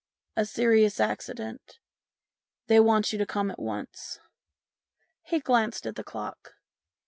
[0.35, 1.77] A serious accident.
[2.65, 4.19] They want you to come at once."
[5.21, 6.55] He glanced at the clock.